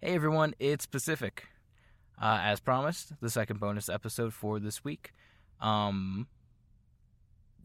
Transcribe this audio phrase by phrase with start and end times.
[0.00, 1.48] Hey everyone, it's Pacific.
[2.22, 5.12] Uh, as promised, the second bonus episode for this week.
[5.60, 6.28] Um,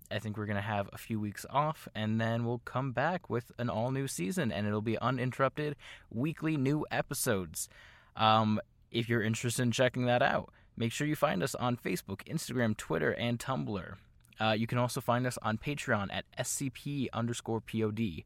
[0.10, 3.30] I think we're going to have a few weeks off and then we'll come back
[3.30, 5.76] with an all new season and it'll be uninterrupted
[6.10, 7.70] weekly new episodes.
[8.16, 8.60] Um,
[8.90, 12.76] if you're interested in checking that out, make sure you find us on Facebook, Instagram,
[12.76, 13.94] Twitter, and Tumblr.
[14.42, 18.24] Uh, you can also find us on Patreon at SCP underscore POD.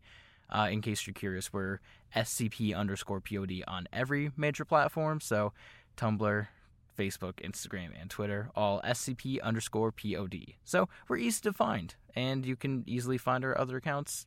[0.50, 1.79] Uh, in case you're curious, we're
[2.16, 5.20] SCP underscore POD on every major platform.
[5.20, 5.54] So
[5.97, 6.47] Tumblr,
[6.97, 10.54] Facebook, Instagram, and Twitter, all SCP underscore POD.
[10.64, 14.25] So we're easy to find, and you can easily find our other accounts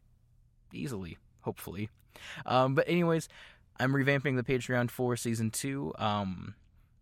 [0.72, 1.90] easily, hopefully.
[2.46, 3.28] Um, but, anyways,
[3.78, 6.54] I'm revamping the Patreon for season two, um,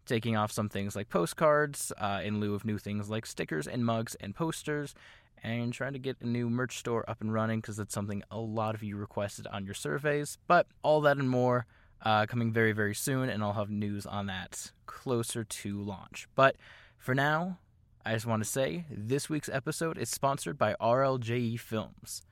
[0.09, 3.85] taking off some things like postcards uh, in lieu of new things like stickers and
[3.85, 4.95] mugs and posters,
[5.43, 8.39] and trying to get a new merch store up and running because that's something a
[8.39, 10.39] lot of you requested on your surveys.
[10.47, 11.67] But all that and more
[12.03, 16.29] uh, coming very, very soon, and I'll have news on that closer to launch.
[16.34, 16.56] But
[16.97, 17.59] for now,
[18.05, 22.23] I just want to say this week's episode is sponsored by RLJE Films.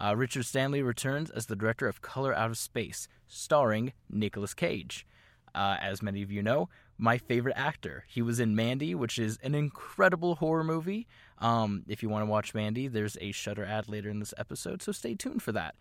[0.00, 5.06] Uh, Richard Stanley returns as the director of Color Out of Space, starring Nicolas Cage.
[5.54, 6.68] Uh, as many of you know,
[7.00, 8.04] my favorite actor.
[8.06, 11.08] He was in Mandy, which is an incredible horror movie.
[11.38, 14.82] Um, if you want to watch Mandy, there's a Shudder ad later in this episode,
[14.82, 15.74] so stay tuned for that.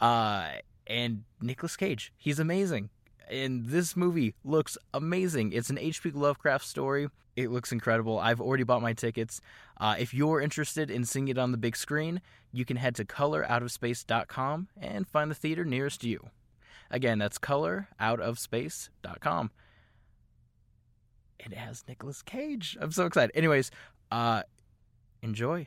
[0.00, 0.52] Uh,
[0.86, 2.90] and Nicolas Cage, he's amazing.
[3.28, 5.52] And this movie looks amazing.
[5.52, 6.10] It's an H.P.
[6.10, 7.08] Lovecraft story.
[7.34, 8.18] It looks incredible.
[8.18, 9.40] I've already bought my tickets.
[9.80, 12.20] Uh, if you're interested in seeing it on the big screen,
[12.52, 16.28] you can head to coloroutofspace.com and find the theater nearest you.
[16.90, 19.50] Again, that's coloroutofspace.com.
[21.44, 22.76] It has Nicolas Cage.
[22.80, 23.32] I'm so excited.
[23.34, 23.70] Anyways,
[24.10, 24.42] uh,
[25.22, 25.66] enjoy.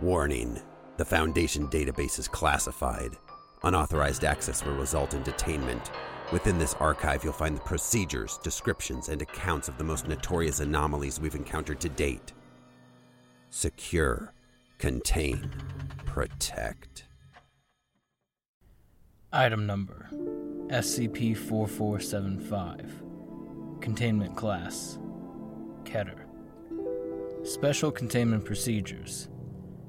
[0.00, 0.58] Warning
[0.96, 3.16] the Foundation database is classified.
[3.62, 5.90] Unauthorized access will result in detainment.
[6.32, 11.20] Within this archive, you'll find the procedures, descriptions, and accounts of the most notorious anomalies
[11.20, 12.32] we've encountered to date.
[13.50, 14.32] Secure,
[14.78, 15.50] contain,
[16.06, 17.04] protect.
[19.32, 20.08] Item number
[20.68, 23.02] SCP 4475.
[23.80, 24.98] Containment Class
[25.82, 26.20] Keter.
[27.44, 29.28] Special Containment Procedures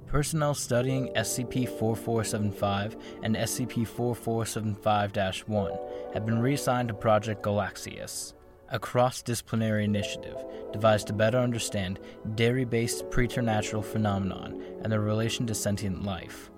[0.07, 5.71] Personnel studying SCP 4475 and SCP 4475 1
[6.13, 8.33] have been reassigned to Project Galaxius,
[8.71, 10.37] a cross disciplinary initiative
[10.71, 11.99] devised to better understand
[12.35, 16.49] dairy based preternatural phenomenon and their relation to sentient life.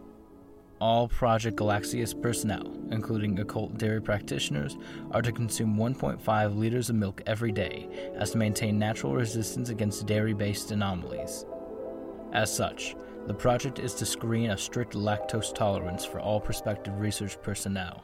[0.79, 4.77] All Project Galaxius personnel, including occult dairy practitioners,
[5.11, 10.05] are to consume 1.5 liters of milk every day as to maintain natural resistance against
[10.05, 11.45] dairy based anomalies.
[12.33, 12.95] As such,
[13.27, 18.03] the project is to screen a strict lactose tolerance for all prospective research personnel.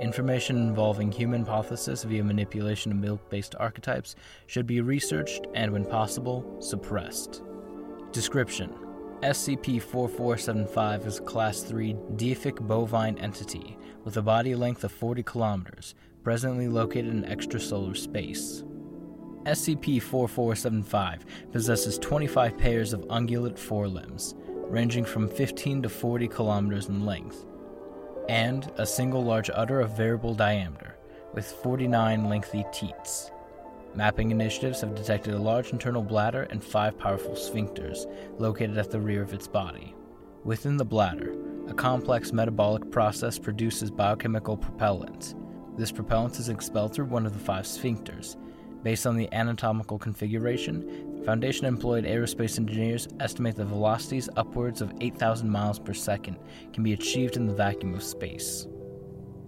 [0.00, 4.14] Information involving human apotheosis via manipulation of milk based archetypes
[4.46, 7.42] should be researched and, when possible, suppressed.
[8.12, 8.72] Description
[9.22, 15.24] SCP 4475 is a Class 3 deific bovine entity with a body length of 40
[15.24, 18.62] kilometers, presently located in extrasolar space.
[19.46, 24.36] SCP 4475 possesses 25 pairs of ungulate forelimbs,
[24.68, 27.44] ranging from 15 to 40 kilometers in length,
[28.28, 30.96] and a single large udder of variable diameter,
[31.34, 33.30] with 49 lengthy teats.
[33.94, 38.06] Mapping initiatives have detected a large internal bladder and five powerful sphincters
[38.38, 39.94] located at the rear of its body.
[40.44, 41.34] Within the bladder,
[41.68, 45.34] a complex metabolic process produces biochemical propellant.
[45.76, 48.36] This propellant is expelled through one of the five sphincters,
[48.82, 55.46] Based on the anatomical configuration, Foundation employed aerospace engineers estimate that velocities upwards of 8,000
[55.46, 56.38] miles per second
[56.72, 58.66] can be achieved in the vacuum of space.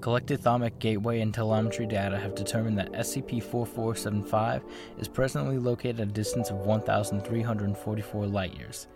[0.03, 4.63] Collected Thaumic Gateway and telemetry data have determined that SCP 4475
[4.99, 8.87] is presently located at a distance of 1,344 light years,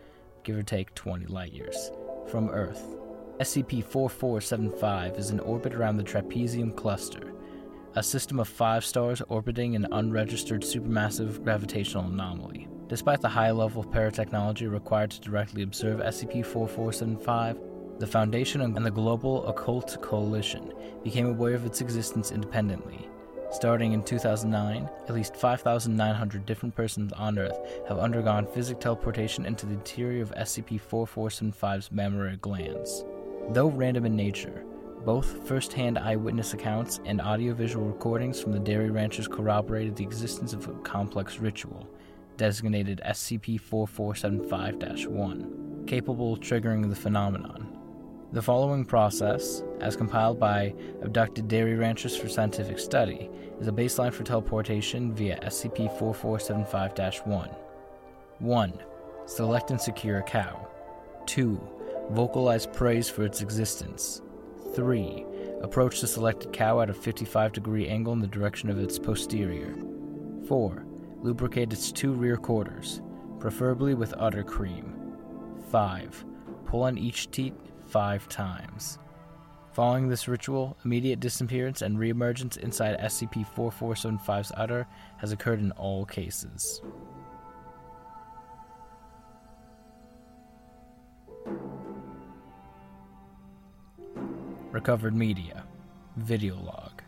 [0.42, 1.90] give or take 20 light years,
[2.30, 2.98] from Earth.
[3.40, 7.32] SCP 4475 is in orbit around the Trapezium Cluster,
[7.94, 12.68] a system of five stars orbiting an unregistered supermassive gravitational anomaly.
[12.94, 17.58] Despite the high level of paratechnology required to directly observe SCP 4475,
[17.98, 23.08] the Foundation and the Global Occult Coalition became aware of its existence independently.
[23.50, 27.58] Starting in 2009, at least 5,900 different persons on Earth
[27.88, 33.04] have undergone physic teleportation into the interior of SCP 4475's mammary glands.
[33.48, 34.64] Though random in nature,
[35.04, 40.54] Both first hand eyewitness accounts and audiovisual recordings from the dairy ranchers corroborated the existence
[40.54, 41.86] of a complex ritual,
[42.36, 47.74] designated SCP 4475 1, capable of triggering the phenomenon.
[48.32, 54.12] The following process, as compiled by abducted dairy ranchers for scientific study, is a baseline
[54.12, 57.48] for teleportation via SCP 4475 1.
[58.40, 58.72] 1.
[59.26, 60.68] Select and secure a cow.
[61.26, 61.60] 2.
[62.10, 64.20] Vocalize praise for its existence.
[64.74, 65.24] 3.
[65.62, 69.74] Approach the selected cow at a 55 degree angle in the direction of its posterior.
[70.48, 70.84] 4.
[71.24, 73.00] Lubricate its two rear quarters,
[73.40, 74.94] preferably with udder cream.
[75.70, 76.22] 5.
[76.66, 77.54] Pull on each teat
[77.86, 78.98] five times.
[79.72, 84.86] Following this ritual, immediate disappearance and reemergence inside SCP 4475's udder
[85.16, 86.82] has occurred in all cases.
[94.70, 95.64] Recovered media.
[96.18, 97.00] Video log.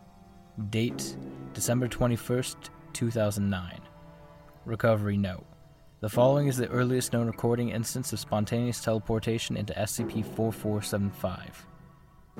[0.70, 1.18] Date
[1.52, 2.56] December 21st,
[2.94, 3.85] 2009.
[4.66, 5.46] Recovery note.
[6.00, 11.64] The following is the earliest known recording instance of spontaneous teleportation into SCP 4475.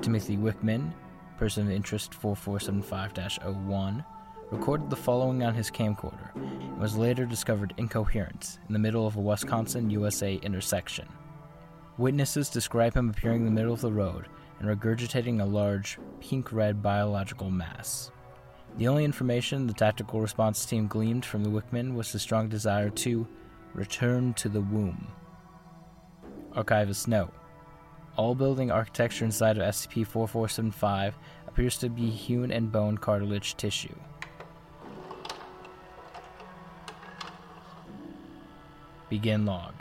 [0.01, 0.93] Timothy Wickman,
[1.39, 3.39] person of interest 4475
[3.69, 4.05] 01,
[4.51, 9.15] recorded the following on his camcorder and was later discovered incoherent in the middle of
[9.15, 11.07] a Wisconsin USA intersection.
[11.97, 14.27] Witnesses describe him appearing in the middle of the road
[14.59, 18.11] and regurgitating a large, pink red biological mass.
[18.77, 22.91] The only information the tactical response team gleaned from the Wickman was the strong desire
[22.91, 23.27] to
[23.73, 25.09] return to the womb.
[26.53, 27.33] Archivist note
[28.17, 33.97] All building architecture inside of SCP 4475 appears to be hewn and bone cartilage tissue.
[39.09, 39.73] Begin log.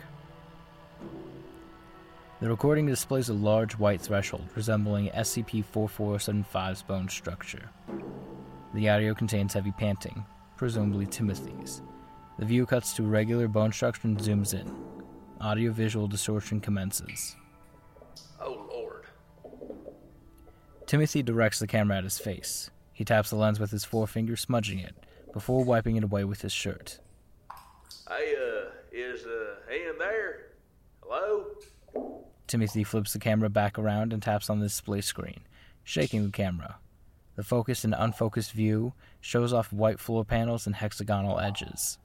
[2.40, 7.70] The recording displays a large white threshold resembling SCP 4475's bone structure.
[8.76, 10.26] The audio contains heavy panting,
[10.58, 11.82] presumably Timothy's.
[12.38, 14.70] The view cuts to regular bone structure and zooms in.
[15.40, 17.38] Audio visual distortion commences.
[18.42, 19.06] Oh, Lord.
[20.88, 22.70] Timothy directs the camera at his face.
[22.92, 24.94] He taps the lens with his forefinger, smudging it,
[25.32, 27.00] before wiping it away with his shirt.
[28.10, 30.48] Hey, uh, is, uh, Ian there?
[31.02, 31.46] Hello?
[32.46, 35.40] Timothy flips the camera back around and taps on the display screen,
[35.86, 36.76] shaking the camera.
[37.36, 41.98] The focused and unfocused view shows off white floor panels and hexagonal edges.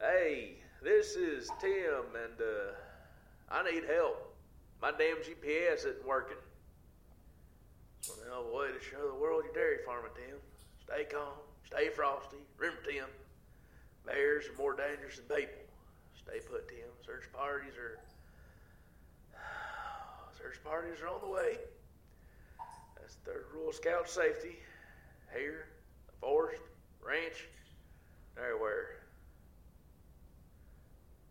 [0.00, 2.72] Hey, this is Tim, and, uh,
[3.50, 4.34] I need help.
[4.80, 6.38] My damn GPS isn't working.
[8.00, 10.38] It's one hell of a way to show the world your dairy farming, Tim.
[10.82, 11.34] Stay calm,
[11.66, 12.38] stay frosty.
[12.58, 13.06] Remember, Tim,
[14.06, 15.62] bears are more dangerous than people.
[16.16, 16.88] Stay put, Tim.
[17.04, 18.00] Search parties are.
[20.38, 21.58] Search parties are on the way.
[23.12, 24.58] That's third rule of scout safety.
[25.34, 25.66] Here,
[26.06, 26.62] the forest,
[27.04, 27.48] ranch,
[28.38, 29.00] everywhere.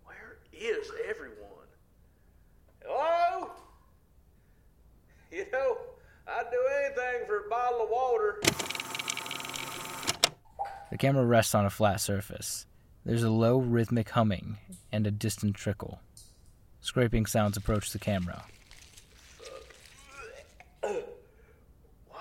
[0.04, 1.38] Where is everyone?
[2.84, 3.52] Hello?
[5.32, 5.78] You know,
[6.28, 8.42] I'd do anything for a bottle of water.
[10.92, 12.66] The camera rests on a flat surface.
[13.06, 14.58] There's a low rhythmic humming
[14.92, 16.00] and a distant trickle.
[16.82, 18.44] Scraping sounds approach the camera.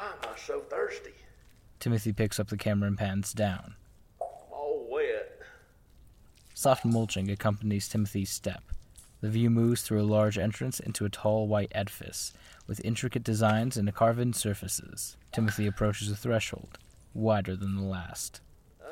[0.01, 1.13] Why am I so thirsty?
[1.81, 3.75] Timothy picks up the camera and pans down.
[4.21, 5.41] All wet.
[6.53, 8.63] Soft mulching accompanies Timothy's step.
[9.23, 12.35] The view moves through a large entrance into a tall white edifice
[12.67, 15.17] with intricate designs and carven surfaces.
[15.33, 16.79] Timothy approaches a threshold,
[17.15, 18.43] wider than the last.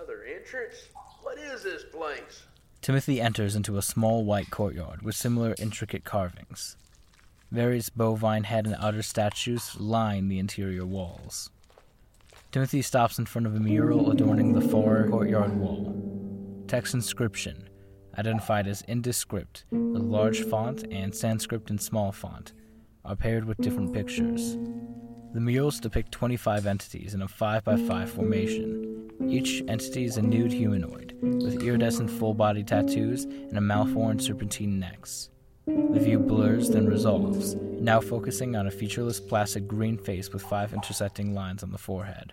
[0.02, 0.88] Other entrance?
[1.22, 2.44] What is this place?
[2.80, 6.76] Timothy enters into a small white courtyard with similar intricate carvings.
[7.50, 11.50] Various bovine head and udder statues line the interior walls.
[12.50, 15.94] Timothy stops in front of a mural adorning the far courtyard wall.
[16.66, 17.68] Text inscription,
[18.16, 22.54] identified as Indus script with large font and Sanskrit in small font,
[23.04, 24.56] are paired with different pictures.
[25.34, 29.10] The murals depict 25 entities in a 5x5 formation.
[29.28, 34.78] Each entity is a nude humanoid, with iridescent full body tattoos and a malformed serpentine
[34.78, 35.28] necks.
[35.66, 40.72] The view blurs, then resolves, now focusing on a featureless placid green face with five
[40.72, 42.32] intersecting lines on the forehead.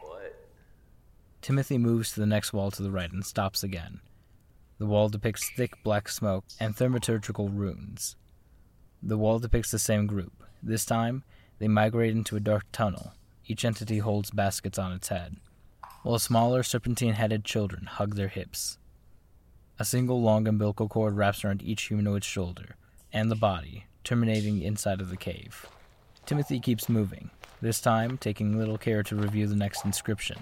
[0.00, 0.34] What?
[1.42, 4.00] Timothy moves to the next wall to the right and stops again.
[4.78, 8.16] The wall depicts thick black smoke and thaumaturgical runes.
[9.02, 10.32] The wall depicts the same group.
[10.62, 11.22] This time,
[11.58, 13.12] they migrate into a dark tunnel.
[13.46, 15.36] Each entity holds baskets on its head,
[16.02, 18.78] while smaller serpentine headed children hug their hips.
[19.78, 22.76] A single long umbilical cord wraps around each humanoid's shoulder
[23.14, 25.66] and the body, terminating inside of the cave.
[26.26, 27.30] Timothy keeps moving,
[27.62, 30.36] this time taking little care to review the next inscription.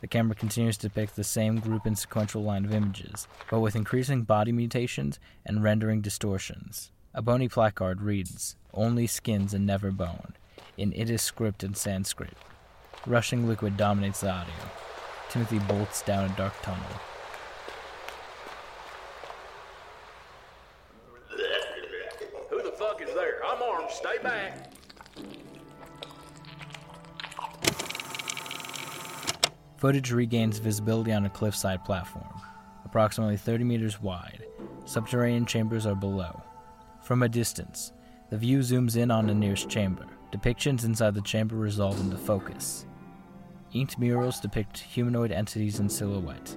[0.00, 3.76] The camera continues to depict the same group and sequential line of images, but with
[3.76, 6.90] increasing body mutations and rendering distortions.
[7.12, 10.34] A bony placard reads, Only skins and never bone,
[10.78, 12.36] in Itis script and Sanskrit.
[13.06, 14.54] Rushing liquid dominates the audio.
[15.28, 16.86] Timothy bolts down a dark tunnel.
[29.80, 32.28] Footage regains visibility on a cliffside platform,
[32.84, 34.44] approximately 30 meters wide.
[34.84, 36.42] Subterranean chambers are below.
[37.02, 37.92] From a distance,
[38.28, 40.04] the view zooms in on the nearest chamber.
[40.32, 42.84] Depictions inside the chamber resolve into focus.
[43.72, 46.54] Inked murals depict humanoid entities in silhouette.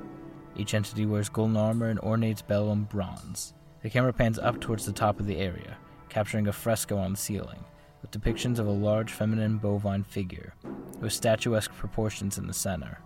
[0.57, 3.53] Each entity wears golden armor and ornate bellum bronze.
[3.83, 5.77] The camera pans up towards the top of the area,
[6.09, 7.63] capturing a fresco on the ceiling,
[8.01, 10.55] with depictions of a large feminine bovine figure,
[10.99, 12.97] with statuesque proportions in the center.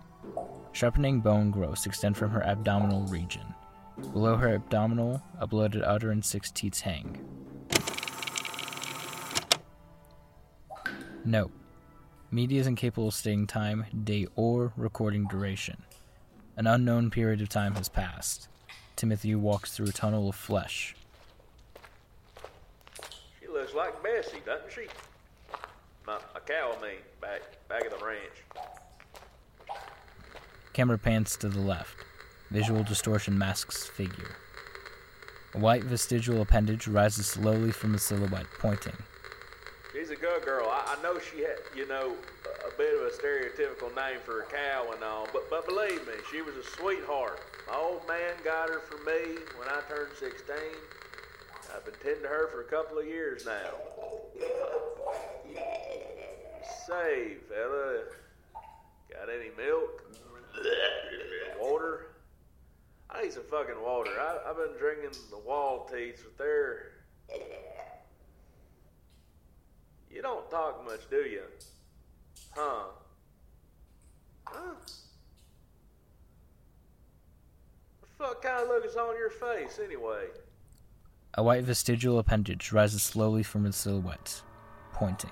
[0.78, 3.42] Sharpening bone growths extend from her abdominal region.
[4.12, 7.18] Below her abdominal, a bloated udder and six teats hang.
[11.24, 11.50] Note
[12.30, 15.82] Media is incapable of stating time, date, or recording duration.
[16.56, 18.46] An unknown period of time has passed.
[18.94, 20.94] Timothy walks through a tunnel of flesh.
[23.40, 24.86] She looks like Bessie, doesn't she?
[26.06, 28.44] My, a cow, I mean, back back at the ranch.
[30.72, 32.04] Camera pans to the left.
[32.50, 34.36] Visual distortion masks figure.
[35.54, 38.96] A white vestigial appendage rises slowly from the silhouette, pointing.
[39.92, 40.68] She's a good girl.
[40.68, 44.40] I, I know she had, you know, a, a bit of a stereotypical name for
[44.40, 47.40] a cow and all, but but believe me, she was a sweetheart.
[47.66, 50.54] My old man got her for me when I turned 16.
[51.74, 53.70] I've been tending to her for a couple of years now.
[56.86, 58.04] Say, fella,
[59.12, 60.07] got any milk?
[61.60, 62.06] Water?
[63.10, 64.10] I need some fucking water.
[64.18, 66.92] I, I've been drinking the wall teats, but they're.
[70.10, 71.42] You don't talk much, do you?
[72.54, 72.84] Huh?
[74.44, 74.74] Huh?
[78.00, 80.24] The fuck kind of look is on your face, anyway?
[81.34, 84.42] A white vestigial appendage rises slowly from its silhouette,
[84.92, 85.30] pointing.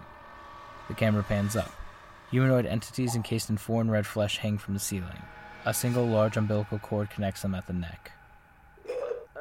[0.89, 1.73] The camera pans up.
[2.31, 5.23] Humanoid entities encased in foreign red flesh hang from the ceiling.
[5.65, 8.13] A single large umbilical cord connects them at the neck.
[8.89, 9.41] Uh,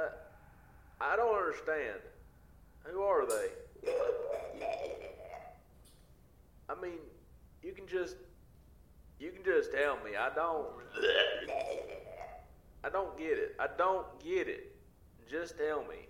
[1.02, 2.00] I don't understand.
[2.84, 3.92] Who are they?
[6.70, 7.00] I mean,
[7.64, 8.16] you can just.
[9.20, 10.16] You can just tell me.
[10.20, 10.68] I don't.
[12.84, 13.56] I don't get it.
[13.60, 14.76] I don't get it.
[15.30, 16.08] Just tell me.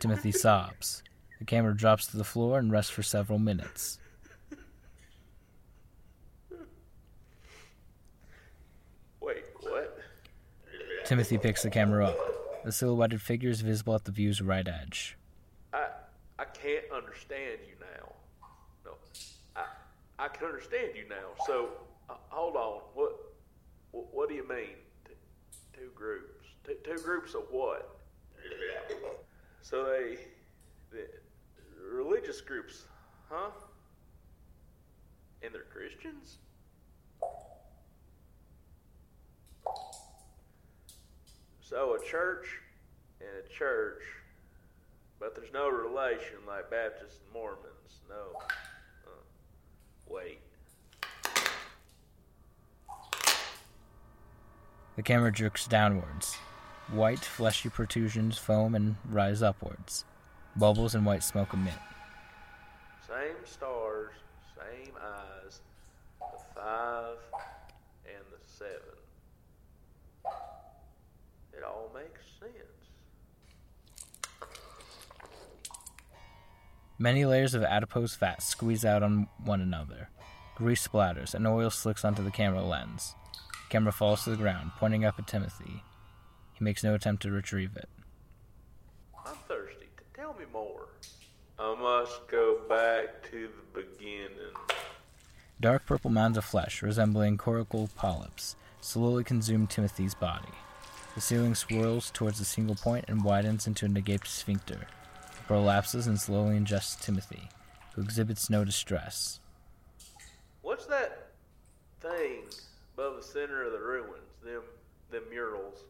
[0.00, 1.02] Timothy sobs.
[1.38, 3.98] The camera drops to the floor and rests for several minutes.
[9.20, 9.98] Wait, what?
[11.04, 12.64] Timothy picks the camera up.
[12.64, 15.18] The silhouetted figure is visible at the view's right edge.
[15.72, 15.88] I
[16.38, 18.12] I can't understand you now.
[18.84, 18.92] No,
[19.54, 19.64] I
[20.18, 21.44] I can understand you now.
[21.46, 21.68] So
[22.08, 22.80] uh, hold on.
[22.94, 23.12] What,
[23.92, 24.76] what do you mean?
[25.06, 25.14] T-
[25.72, 26.46] two groups.
[26.66, 27.98] T- two groups of what?
[29.62, 30.18] So they,
[30.90, 31.06] the
[31.90, 32.84] religious groups,
[33.30, 33.50] huh?
[35.42, 36.38] And they're Christians.
[41.66, 42.46] So a church
[43.20, 44.02] and a church,
[45.18, 48.02] but there's no relation like Baptists and Mormons.
[48.06, 48.38] No.
[49.06, 49.10] Uh,
[50.06, 50.40] wait.
[54.96, 56.34] The camera jerks downwards.
[56.92, 60.04] White, fleshy protrusions foam and rise upwards.
[60.56, 61.72] Bubbles and white smoke emit.
[63.08, 64.12] Same stars,
[64.54, 65.60] same eyes,
[66.20, 67.16] the five
[68.04, 68.98] and the seven.
[71.56, 72.03] It all makes
[72.40, 72.54] sense.
[76.98, 80.08] Many layers of adipose fat squeeze out on one another.
[80.54, 83.14] Grease splatters and oil slicks onto the camera lens.
[83.32, 85.82] The camera falls to the ground, pointing up at Timothy.
[86.52, 87.88] He makes no attempt to retrieve it.
[89.26, 89.88] I'm thirsty.
[90.14, 90.88] Tell me more.
[91.58, 94.54] I must go back to the beginning.
[95.60, 100.48] Dark purple mounds of flesh, resembling coracle polyps, slowly consume Timothy's body.
[101.14, 104.74] The ceiling swirls towards a single point and widens into an agape sphincter.
[104.74, 107.48] It prolapses and slowly ingests Timothy,
[107.94, 109.38] who exhibits no distress.
[110.62, 111.28] What's that
[112.00, 112.42] thing
[112.94, 114.18] above the center of the ruins?
[114.42, 114.62] Them
[115.10, 115.84] them murals.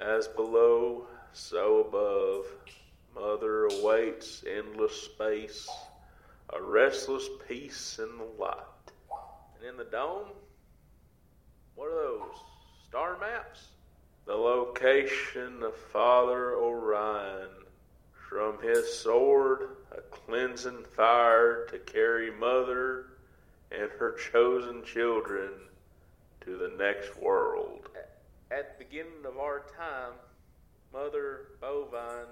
[0.00, 2.46] As below, so above.
[3.14, 5.68] Mother awaits endless space.
[6.52, 8.56] a restless peace in the light.
[9.56, 10.28] And in the dome,
[11.74, 12.36] what are those?
[12.88, 13.68] Star maps?
[14.24, 17.48] The location of Father Orion.
[18.28, 23.06] From his sword, a cleansing fire to carry Mother
[23.70, 25.50] and her chosen children
[26.42, 27.88] to the next world.
[28.50, 30.12] At the beginning of our time,
[30.92, 32.26] Mother Bovine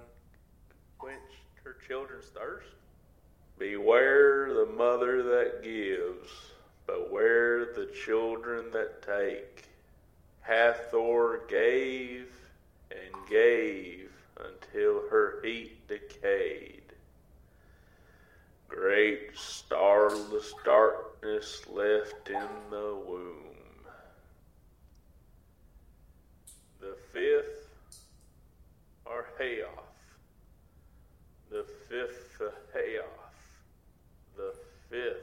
[0.97, 1.19] quenched
[1.63, 2.67] her children's thirst.
[3.59, 6.31] Beware the mother that gives,
[6.87, 9.70] beware the children that take.
[10.51, 12.27] Hathor gave
[12.91, 16.81] and gave until her heat decayed.
[18.67, 23.55] Great starless darkness left in the womb.
[26.81, 27.69] The fifth
[29.05, 29.69] are Hayoth.
[31.49, 33.05] The fifth of Hayoth.
[34.35, 34.53] The
[34.89, 35.20] fifth.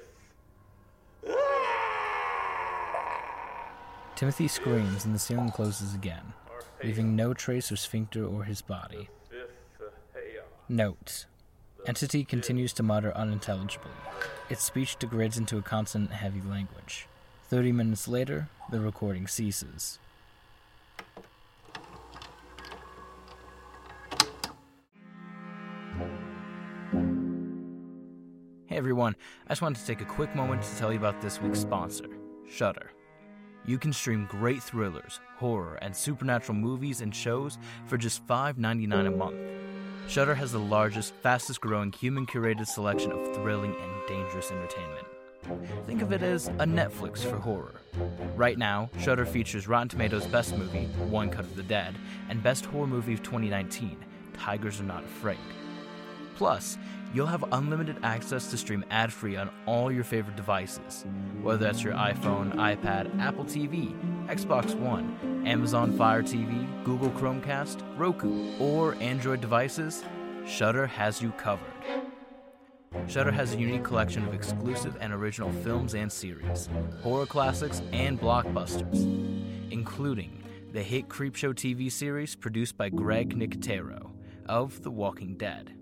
[4.18, 6.32] Timothy screams and the ceiling closes again,
[6.82, 9.08] leaving no trace of Sphincter or his body.
[9.30, 10.42] Fifth of Hayoth.
[10.68, 11.26] Note.
[11.86, 13.92] Entity continues to mutter unintelligibly.
[14.50, 17.06] Its speech degrades into a consonant heavy language.
[17.44, 20.00] Thirty minutes later, the recording ceases.
[28.66, 29.14] Hey everyone,
[29.46, 32.08] I just wanted to take a quick moment to tell you about this week's sponsor,
[32.50, 32.90] Shudder.
[33.68, 39.10] You can stream great thrillers, horror, and supernatural movies and shows for just $5.99 a
[39.10, 39.36] month.
[40.08, 45.06] Shudder has the largest, fastest growing human curated selection of thrilling and dangerous entertainment.
[45.86, 47.74] Think of it as a Netflix for horror.
[48.36, 51.94] Right now, Shudder features Rotten Tomatoes' Best Movie, One Cut of the Dead,
[52.30, 53.98] and Best Horror Movie of 2019,
[54.32, 55.36] Tigers Are Not Afraid.
[56.36, 56.78] Plus,
[57.12, 61.06] you'll have unlimited access to stream ad free on all your favorite devices,
[61.42, 63.94] whether that's your iPhone, iPad, Apple TV,
[64.26, 70.04] Xbox One, Amazon Fire TV, Google Chromecast, Roku, or Android devices.
[70.46, 71.64] Shudder has you covered.
[73.06, 76.68] Shudder has a unique collection of exclusive and original films and series,
[77.02, 79.02] horror classics, and blockbusters,
[79.70, 84.10] including the hit Creepshow TV series produced by Greg Nicotero
[84.46, 85.74] of The Walking Dead.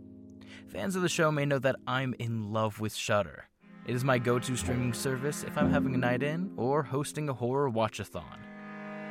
[0.69, 3.47] Fans of the show may know that I'm in love with Shudder.
[3.87, 7.29] It is my go to streaming service if I'm having a night in or hosting
[7.29, 8.39] a horror watchathon.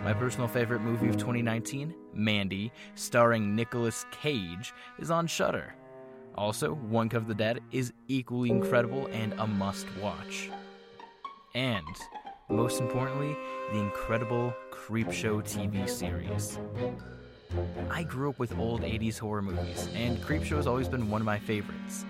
[0.04, 5.76] My personal favorite movie of 2019, Mandy, starring Nicolas Cage, is on Shudder.
[6.36, 10.50] Also, One Cut of the Dead is equally incredible and a must watch.
[11.54, 11.96] And,
[12.50, 13.36] most importantly,
[13.72, 16.60] the incredible Creepshow TV series.
[17.90, 21.26] I grew up with old 80s horror movies, and Creepshow has always been one of
[21.26, 22.06] my favorites.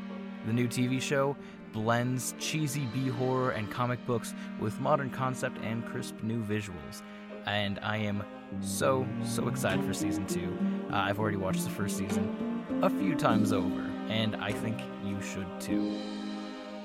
[0.45, 1.35] The new TV show
[1.73, 7.01] blends cheesy B horror and comic books with modern concept and crisp new visuals,
[7.45, 8.23] and I am
[8.61, 10.57] so, so excited for season two.
[10.91, 15.21] Uh, I've already watched the first season a few times over, and I think you
[15.21, 15.99] should too.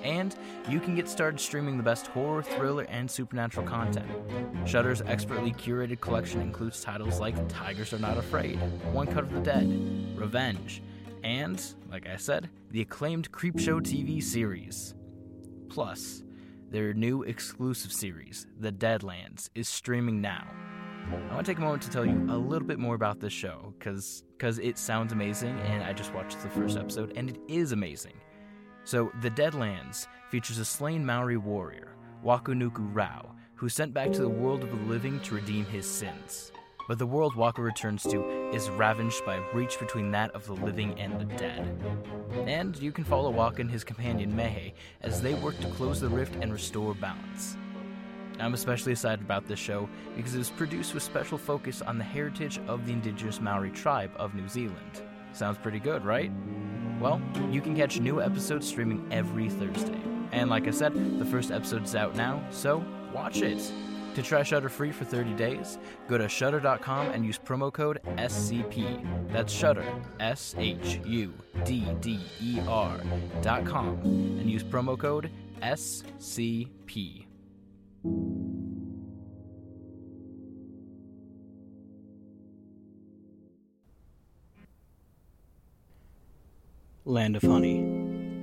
[0.02, 0.34] And
[0.68, 4.08] you can get started streaming the best horror, thriller, and supernatural content.
[4.64, 8.56] Shudder's expertly curated collection includes titles like Tigers Are Not Afraid,
[8.92, 9.68] One Cut of the Dead,
[10.16, 10.82] Revenge,
[11.22, 14.94] and, like I said, the acclaimed Creepshow TV series.
[15.68, 16.22] Plus,
[16.70, 20.46] their new exclusive series, The Deadlands, is streaming now.
[21.28, 23.32] I want to take a moment to tell you a little bit more about this
[23.32, 27.72] show, because it sounds amazing, and I just watched the first episode, and it is
[27.72, 28.14] amazing.
[28.84, 34.28] So, The Deadlands features a slain Maori warrior, Wakunuku Rao, who's sent back to the
[34.28, 36.50] world of the living to redeem his sins.
[36.88, 40.54] But the world Waka returns to is ravaged by a breach between that of the
[40.54, 41.78] living and the dead.
[42.46, 46.08] And you can follow Waka and his companion Mehe as they work to close the
[46.08, 47.56] rift and restore balance.
[48.40, 52.02] I'm especially excited about this show because it was produced with special focus on the
[52.02, 55.02] heritage of the indigenous Maori tribe of New Zealand.
[55.32, 56.30] Sounds pretty good, right?
[57.00, 60.00] Well, you can catch new episodes streaming every Thursday.
[60.32, 63.72] And like I said, the first episode's out now, so watch it.
[64.14, 69.32] To try Shudder free for 30 days, go to shudder.com and use promo code SCP.
[69.32, 69.86] That's Shudder,
[70.18, 71.32] S H U
[71.64, 75.30] D D E R.com, and use promo code
[75.62, 77.26] SCP.
[87.10, 87.82] Land of Honey.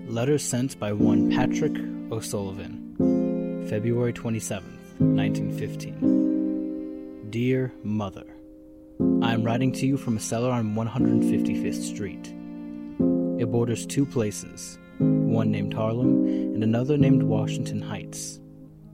[0.09, 1.71] Letters sent by one Patrick
[2.11, 3.63] O'Sullivan.
[3.69, 7.29] February 27th, 1915.
[7.29, 8.25] Dear Mother,
[9.21, 12.33] I am writing to you from a cellar on 155th Street.
[13.41, 18.41] It borders two places one named Harlem, and another named Washington Heights.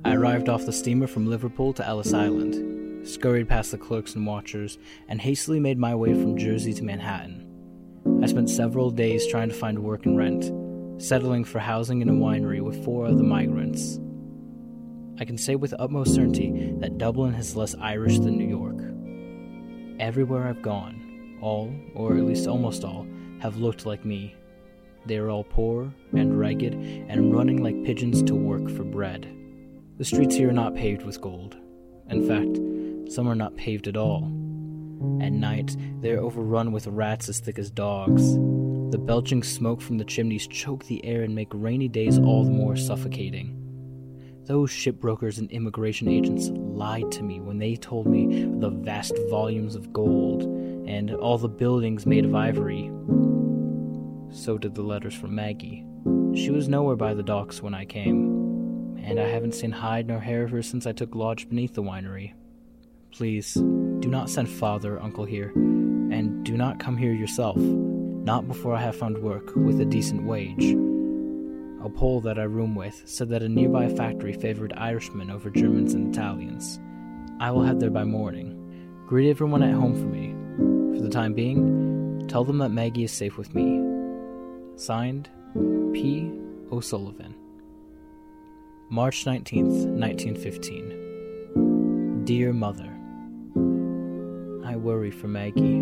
[0.05, 4.27] I arrived off the steamer from Liverpool to Ellis Island, scurried past the clerks and
[4.27, 7.52] watchers, and hastily made my way from Jersey to Manhattan.
[8.21, 10.51] I spent several days trying to find work and rent,
[11.01, 13.99] settling for housing in a winery with four other migrants.
[15.19, 18.79] I can say with utmost certainty that Dublin is less Irish than New York.
[19.99, 23.07] Everywhere I've gone, all, or at least almost all,
[23.39, 24.35] have looked like me.
[25.05, 29.33] They are all poor and ragged and running like pigeons to work for bread.
[29.97, 31.57] The streets here are not paved with gold.
[32.09, 34.31] In fact, some are not paved at all.
[35.21, 38.33] At night, they are overrun with rats as thick as dogs.
[38.91, 42.51] The belching smoke from the chimneys choke the air and make rainy days all the
[42.51, 43.59] more suffocating.
[44.45, 49.75] Those shipbrokers and immigration agents lied to me when they told me the vast volumes
[49.75, 50.43] of gold
[50.85, 52.91] and all the buildings made of ivory.
[54.31, 55.85] So did the letters from Maggie.
[56.35, 60.19] She was nowhere by the docks when I came, and I haven't seen hide nor
[60.19, 62.33] hair of her since I took lodge beneath the winery.
[63.13, 68.47] Please, do not send father or uncle here, and do not come here yourself, not
[68.47, 70.75] before I have found work with a decent wage.
[71.83, 75.93] A Pole that I room with said that a nearby factory favored Irishmen over Germans
[75.93, 76.79] and Italians.
[77.39, 78.57] I will head there by morning.
[79.05, 80.33] Greet everyone at home for me.
[80.97, 83.79] For the time being, tell them that Maggie is safe with me.
[84.75, 85.29] Signed,
[85.93, 86.31] P.
[86.71, 87.35] O'Sullivan.
[88.89, 92.23] March 19th, 1915.
[92.25, 92.89] Dear Mother,
[94.83, 95.81] worry for Maggie.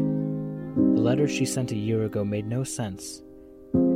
[0.75, 3.23] The letter she sent a year ago made no sense.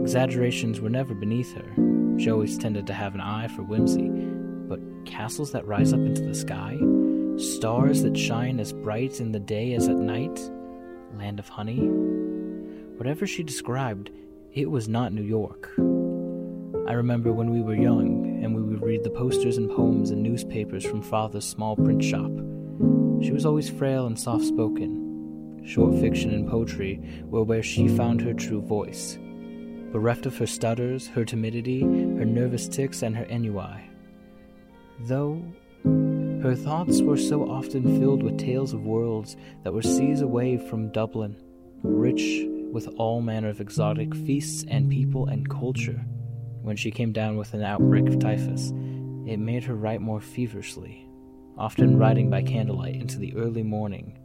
[0.02, 2.18] Exaggerations were never beneath her.
[2.20, 4.10] She always tended to have an eye for whimsy.
[4.10, 6.78] But castles that rise up into the sky?
[7.38, 10.40] Stars that shine as bright in the day as at night?
[11.18, 11.88] Land of honey?
[12.98, 14.10] Whatever she described,
[14.54, 15.72] it was not New York.
[16.88, 20.24] I remember when we were young and we would read the posters and poems and
[20.24, 22.32] newspapers from father's small print shop.
[23.22, 25.64] She was always frail and soft spoken.
[25.66, 29.18] Short fiction and poetry were where she found her true voice
[29.96, 33.90] bereft of her stutters, her timidity, her nervous tics, and her ennui.
[35.00, 35.42] Though
[36.44, 40.92] her thoughts were so often filled with tales of worlds that were seas away from
[40.92, 41.38] Dublin,
[41.82, 46.06] rich with all manner of exotic feasts and people and culture.
[46.62, 48.72] When she came down with an outbreak of typhus,
[49.26, 51.05] it made her write more feverishly,
[51.58, 54.18] often writing by candlelight into the early morning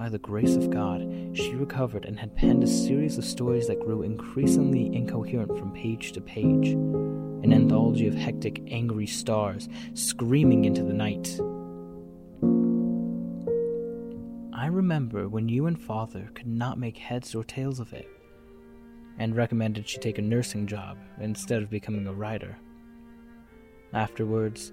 [0.00, 1.02] by the grace of God,
[1.34, 6.12] she recovered and had penned a series of stories that grew increasingly incoherent from page
[6.12, 6.68] to page.
[6.68, 11.38] An anthology of hectic, angry stars screaming into the night.
[14.58, 18.08] I remember when you and father could not make heads or tails of it,
[19.18, 22.56] and recommended she take a nursing job instead of becoming a writer.
[23.92, 24.72] Afterwards,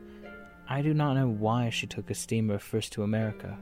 [0.69, 3.57] I do not know why she took a steamer first to America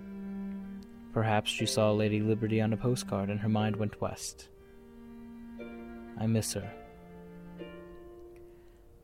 [1.15, 4.49] Perhaps she saw Lady Liberty on a postcard and her mind went west.
[6.19, 6.69] I miss her.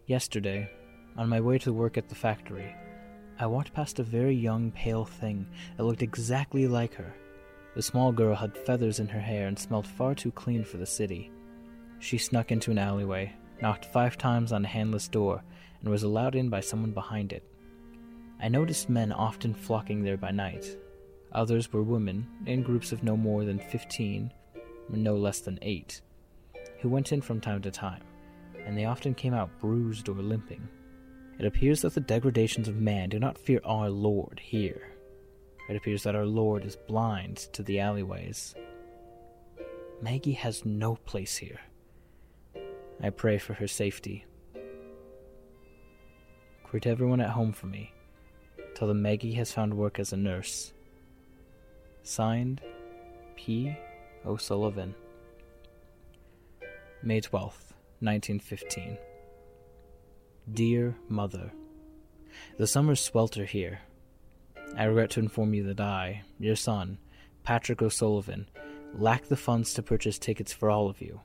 [0.08, 0.70] Yesterday,
[1.16, 2.76] on my way to work at the factory,
[3.40, 7.16] I walked past a very young, pale thing that looked exactly like her.
[7.76, 10.86] The small girl had feathers in her hair and smelled far too clean for the
[10.86, 11.32] city.
[12.00, 15.46] She snuck into an alleyway, knocked five times on a handless door,
[15.80, 17.51] and was allowed in by someone behind it.
[18.42, 20.78] I noticed men often flocking there by night,
[21.34, 24.34] Others were women, in groups of no more than fifteen,
[24.90, 26.02] no less than eight,
[26.80, 28.04] who went in from time to time,
[28.66, 30.68] and they often came out bruised or limping.
[31.40, 34.92] It appears that the degradations of man do not fear our Lord here.
[35.70, 38.54] It appears that our Lord is blind to the alleyways.
[40.02, 41.62] Maggie has no place here.
[43.02, 44.26] I pray for her safety.
[46.66, 47.94] Greet everyone at home for me.
[48.76, 50.74] Tell them Maggie has found work as a nurse
[52.04, 52.62] Signed,
[53.36, 53.76] P.
[54.26, 54.96] O'Sullivan.
[57.04, 58.98] May 12th, 1915.
[60.52, 61.52] Dear Mother,
[62.58, 63.82] The summer's swelter here.
[64.76, 66.98] I regret to inform you that I, your son,
[67.44, 68.50] Patrick O'Sullivan,
[68.94, 71.22] lack the funds to purchase tickets for all of you.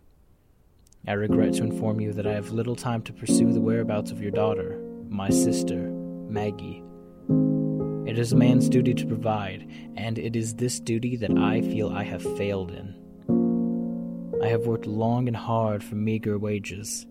[1.09, 4.21] I regret to inform you that I have little time to pursue the whereabouts of
[4.21, 4.79] your daughter,
[5.09, 5.77] my sister,
[6.29, 6.83] Maggie,
[8.17, 11.91] it is a man's duty to provide, and it is this duty that I feel
[11.91, 12.95] I have failed in.
[14.43, 17.07] I have worked long and hard for meager wages.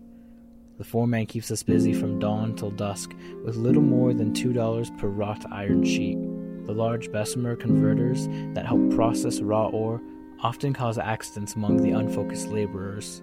[0.78, 3.14] The foreman keeps us busy from dawn till dusk
[3.44, 6.18] with little more than $2 per wrought iron sheet.
[6.64, 10.02] The large Bessemer converters that help process raw ore
[10.40, 13.22] often cause accidents among the unfocused laborers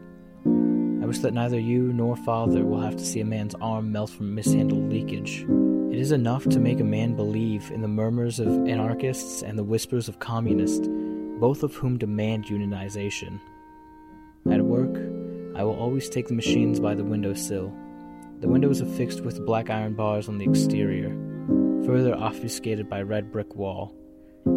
[1.21, 4.89] that neither you nor father will have to see a man's arm melt from mishandled
[4.89, 5.45] leakage.
[5.91, 9.63] It is enough to make a man believe in the murmurs of anarchists and the
[9.63, 10.87] whispers of communists,
[11.39, 13.39] both of whom demand unionization.
[14.51, 14.95] At work,
[15.55, 17.71] I will always take the machines by the window sill.
[18.39, 21.09] The windows are fixed with black iron bars on the exterior,
[21.85, 23.95] further obfuscated by red brick wall.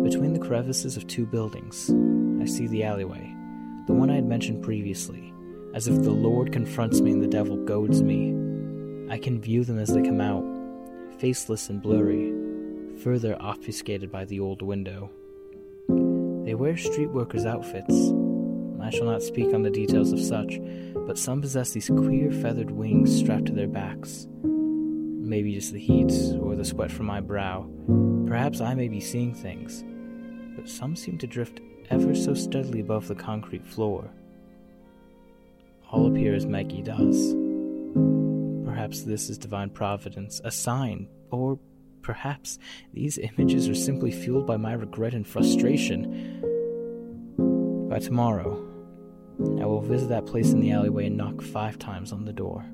[0.02, 1.90] Between the crevices of two buildings,
[2.40, 3.32] I see the alleyway,
[3.86, 5.25] the one I had mentioned previously,
[5.76, 8.30] as if the Lord confronts me and the devil goads me.
[9.12, 10.42] I can view them as they come out,
[11.18, 12.32] faceless and blurry,
[13.02, 15.10] further obfuscated by the old window.
[16.46, 17.94] They wear street workers' outfits.
[18.80, 20.58] I shall not speak on the details of such,
[21.06, 24.26] but some possess these queer feathered wings strapped to their backs.
[24.42, 26.10] Maybe just the heat
[26.40, 27.68] or the sweat from my brow.
[28.26, 29.84] Perhaps I may be seeing things,
[30.56, 31.60] but some seem to drift
[31.90, 34.10] ever so steadily above the concrete floor.
[35.90, 37.34] All appear as Maggie does.
[38.64, 41.58] Perhaps this is divine providence, a sign, or
[42.02, 42.58] perhaps
[42.92, 46.42] these images are simply fueled by my regret and frustration.
[47.88, 48.62] By tomorrow,
[49.60, 52.64] I will visit that place in the alleyway and knock five times on the door.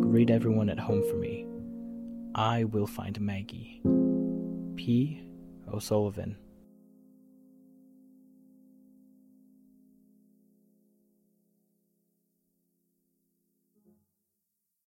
[0.00, 1.46] Greet everyone at home for me.
[2.34, 3.80] I will find Maggie.
[4.76, 5.22] P.
[5.72, 6.36] O'Sullivan.